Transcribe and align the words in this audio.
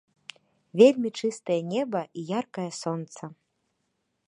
Вельмі 0.79 1.11
чыстае 1.19 1.59
неба 1.73 2.01
і 2.21 2.25
яркае 2.39 2.67
сонца. 2.83 3.23